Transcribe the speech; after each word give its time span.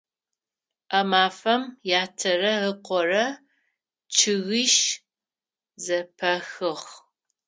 А 0.97 0.99
мафэм 1.09 1.63
ятэрэ 2.01 2.53
ыкъорэ 2.71 3.25
чъыгищ 4.15 4.75
зэпахыгъ. 5.83 6.87